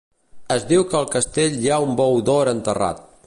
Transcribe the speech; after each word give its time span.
Es 0.55 0.63
diu 0.71 0.85
que 0.93 0.97
al 0.99 1.05
castell 1.17 1.61
hi 1.65 1.71
ha 1.75 1.79
un 1.87 1.95
bou 2.01 2.19
d'or 2.31 2.53
enterrat. 2.59 3.05